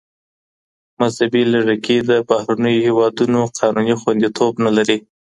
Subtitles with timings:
[0.99, 4.97] مذهبي لږکي د بهرنیو هیوادونو قانوني خوندیتوب نه لري.